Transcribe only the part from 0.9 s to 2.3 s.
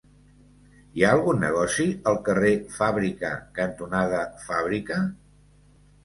Hi ha algun negoci al